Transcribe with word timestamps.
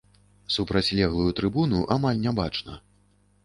Супрацьлеглую 0.55 1.35
трыбуну 1.41 1.85
амаль 1.99 2.25
не 2.27 2.37
бачна. 2.43 2.83